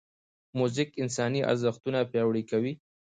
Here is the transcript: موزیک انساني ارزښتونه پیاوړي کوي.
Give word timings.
موزیک 0.57 0.89
انساني 1.03 1.41
ارزښتونه 1.51 1.99
پیاوړي 2.11 2.43
کوي. 2.51 2.73